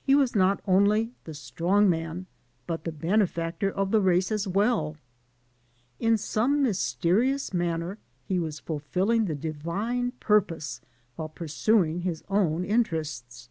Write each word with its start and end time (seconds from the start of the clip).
He 0.00 0.14
was 0.14 0.36
not 0.36 0.62
only 0.68 1.10
the 1.24 1.34
strong 1.34 1.90
man, 1.90 2.26
but 2.68 2.84
the 2.84 2.92
bene 2.92 3.26
factor 3.26 3.68
of 3.68 3.90
the 3.90 4.00
race 4.00 4.30
as 4.30 4.46
well. 4.46 4.96
In 5.98 6.16
some 6.16 6.62
mysterious 6.62 7.52
manner 7.52 7.98
he 8.24 8.38
was 8.38 8.60
fulfilling 8.60 9.24
the 9.24 9.34
divine 9.34 10.12
purpose 10.20 10.80
while 11.16 11.30
pursuing 11.30 12.02
his 12.02 12.22
own 12.28 12.64
interests. 12.64 13.48